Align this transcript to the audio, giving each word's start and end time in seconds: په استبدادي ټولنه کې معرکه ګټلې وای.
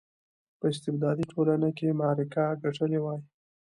په 0.59 0.65
استبدادي 0.73 1.23
ټولنه 1.31 1.69
کې 1.77 1.97
معرکه 1.99 2.45
ګټلې 2.63 2.99
وای. 3.01 3.19